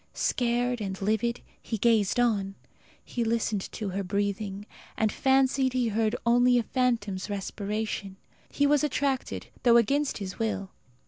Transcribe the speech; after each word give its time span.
Scared 0.15 0.81
and 0.81 0.99
livid, 0.99 1.41
he 1.61 1.77
gazed 1.77 2.19
on. 2.19 2.55
He 3.05 3.23
listened 3.23 3.69
for 3.71 3.89
her 3.89 4.03
breathing, 4.03 4.65
and 4.97 5.11
fancied 5.11 5.73
he 5.73 5.89
heard 5.89 6.15
only 6.25 6.57
a 6.57 6.63
phantom's 6.63 7.29
respiration. 7.29 8.17
He 8.49 8.65
was 8.65 8.83
attracted, 8.83 9.49
though 9.61 9.77
against 9.77 10.17
his 10.17 10.39
will. 10.39 10.71